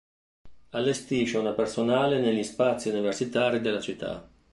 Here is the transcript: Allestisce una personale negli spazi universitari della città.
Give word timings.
Allestisce 0.71 1.37
una 1.37 1.51
personale 1.53 2.19
negli 2.19 2.41
spazi 2.43 2.89
universitari 2.89 3.61
della 3.61 3.79
città. 3.79 4.27